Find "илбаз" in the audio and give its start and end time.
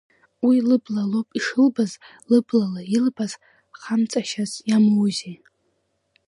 2.95-3.31